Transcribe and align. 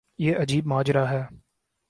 یہ 0.17 0.35
عجیب 0.35 0.67
ماجرا 0.67 1.09
ہے۔ 1.11 1.21